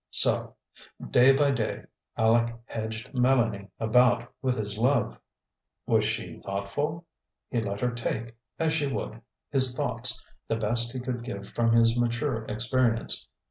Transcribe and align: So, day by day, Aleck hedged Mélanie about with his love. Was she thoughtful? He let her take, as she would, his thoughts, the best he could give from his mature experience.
So, 0.09 0.55
day 1.11 1.31
by 1.31 1.51
day, 1.51 1.83
Aleck 2.17 2.57
hedged 2.65 3.13
Mélanie 3.13 3.69
about 3.79 4.33
with 4.41 4.57
his 4.57 4.79
love. 4.79 5.19
Was 5.85 6.03
she 6.03 6.39
thoughtful? 6.39 7.05
He 7.51 7.61
let 7.61 7.81
her 7.81 7.91
take, 7.91 8.35
as 8.57 8.73
she 8.73 8.87
would, 8.87 9.21
his 9.51 9.75
thoughts, 9.77 10.25
the 10.47 10.55
best 10.55 10.91
he 10.91 10.99
could 10.99 11.23
give 11.23 11.49
from 11.51 11.73
his 11.73 11.95
mature 11.95 12.45
experience. 12.45 13.27